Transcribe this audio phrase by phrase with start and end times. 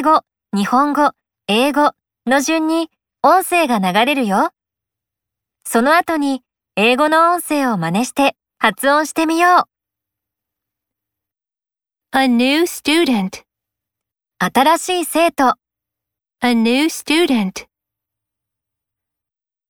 [0.00, 0.22] 英語、
[0.56, 1.10] 日本語、
[1.46, 1.92] 英語
[2.26, 2.88] の順に
[3.22, 4.50] 音声が流れるよ。
[5.62, 6.42] その後に
[6.74, 9.68] 英語の音声を真似して発音してみよ
[12.14, 12.18] う。
[12.18, 13.42] A new student.
[14.38, 15.56] 新しい生徒、
[16.40, 17.66] A new student.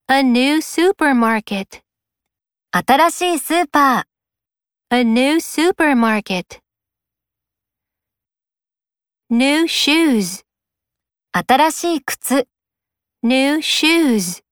[0.07, 1.83] A new supermarket.
[2.71, 4.07] 新しいスーパ
[4.91, 6.60] A new supermarket.
[9.33, 10.45] New shoes.
[11.31, 12.49] 新しい靴、
[13.23, 14.43] New shoes.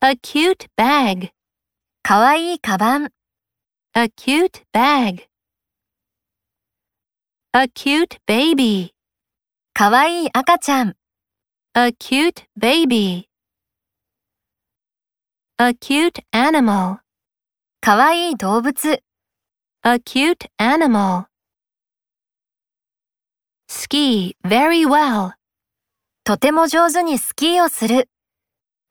[0.00, 1.32] A cute bag.
[2.02, 3.10] かわいいカバン、
[3.94, 5.28] A cute bag.
[7.52, 8.94] A cute baby.
[9.74, 10.96] かわいい赤ちゃん、
[11.74, 13.28] A cute baby.
[15.58, 17.00] A cute animal.
[17.82, 19.02] かわいい動物、
[19.84, 21.31] A cute animal.
[23.74, 25.32] Ski very well.
[26.24, 28.10] とても上手にスキーをする、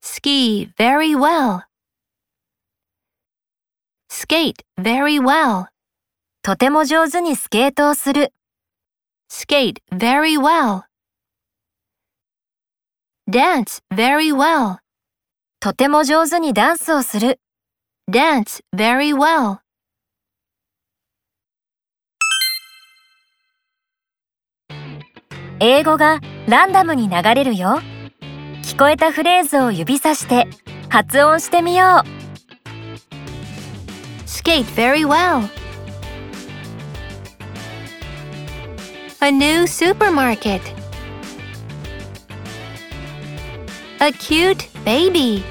[0.04, 1.66] Ski very well.
[4.10, 5.68] Skate very well.
[6.42, 8.34] とても上手にスケートをする、
[9.32, 10.86] Skate very well.
[13.30, 14.80] Dance very well.
[15.60, 17.40] とても上手にダンスをする、
[18.10, 19.61] Dance very well.
[25.64, 27.82] 英語がランダムに流れるよ。
[28.64, 30.48] 聞こえたフレーズを指さして
[30.90, 33.08] 発音してみよう。
[34.26, 35.48] Skate very well.
[39.22, 40.62] A new supermarket.
[44.00, 45.44] A cute baby.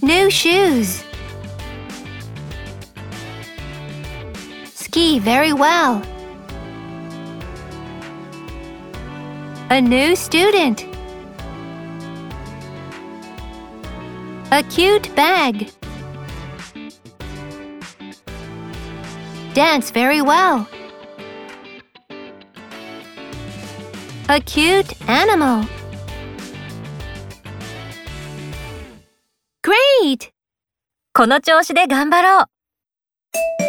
[0.00, 1.04] New shoes.
[4.74, 6.00] Ski very well.
[9.69, 10.85] A new student.
[14.51, 15.71] A cute bag.
[19.53, 20.67] Dance very well.
[24.29, 25.65] A cute animal.
[29.63, 30.31] Great!
[31.13, 33.66] この調子で頑張ろう。